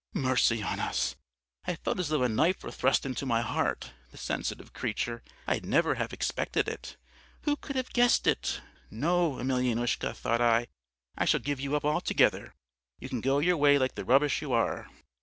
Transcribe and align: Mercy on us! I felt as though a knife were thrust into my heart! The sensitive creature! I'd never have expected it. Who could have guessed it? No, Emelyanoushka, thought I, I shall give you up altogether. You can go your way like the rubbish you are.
Mercy 0.15 0.63
on 0.63 0.79
us! 0.79 1.15
I 1.65 1.75
felt 1.75 1.99
as 1.99 2.09
though 2.09 2.23
a 2.23 2.27
knife 2.27 2.63
were 2.63 2.71
thrust 2.71 3.05
into 3.05 3.23
my 3.23 3.41
heart! 3.41 3.91
The 4.09 4.17
sensitive 4.17 4.73
creature! 4.73 5.21
I'd 5.45 5.63
never 5.63 5.93
have 5.93 6.11
expected 6.11 6.67
it. 6.67 6.97
Who 7.43 7.55
could 7.55 7.75
have 7.75 7.93
guessed 7.93 8.25
it? 8.25 8.61
No, 8.89 9.37
Emelyanoushka, 9.37 10.15
thought 10.15 10.41
I, 10.41 10.69
I 11.15 11.25
shall 11.25 11.39
give 11.39 11.59
you 11.59 11.75
up 11.75 11.85
altogether. 11.85 12.55
You 12.97 13.09
can 13.09 13.21
go 13.21 13.37
your 13.37 13.57
way 13.57 13.77
like 13.77 13.93
the 13.93 14.03
rubbish 14.03 14.41
you 14.41 14.53
are. 14.53 14.87